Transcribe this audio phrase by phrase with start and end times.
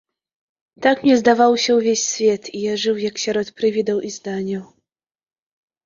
[0.85, 4.65] Так мне здаваўся ўвесь свет, і я жыў як сярод прывідаў і зданяў.